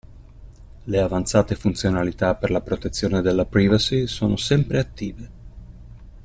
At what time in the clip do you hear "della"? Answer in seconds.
3.21-3.45